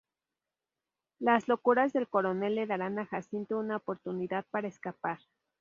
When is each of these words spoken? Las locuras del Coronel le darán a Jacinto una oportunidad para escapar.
Las 1.19 1.47
locuras 1.47 1.93
del 1.93 2.07
Coronel 2.07 2.55
le 2.55 2.65
darán 2.65 2.97
a 2.97 3.05
Jacinto 3.05 3.59
una 3.59 3.75
oportunidad 3.77 4.47
para 4.49 4.67
escapar. 4.67 5.19